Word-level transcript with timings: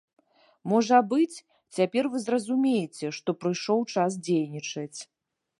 Можа 0.71 1.01
быць, 1.11 1.43
цяпер 1.79 2.09
вы 2.13 2.23
зразумееце, 2.25 3.05
што 3.19 3.29
прыйшоў 3.41 3.79
час 3.97 4.11
дзейнічаць! 4.31 4.99